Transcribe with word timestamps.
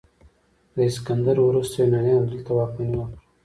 د 0.75 0.77
اسکندر 0.89 1.37
وروسته 1.43 1.75
یونانیانو 1.81 2.29
دلته 2.31 2.51
واکمني 2.53 2.95
وکړه 2.97 3.19